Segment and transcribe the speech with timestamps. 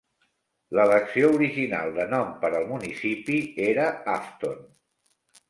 [0.77, 4.59] L'elecció original de nom per al municipi era Afton.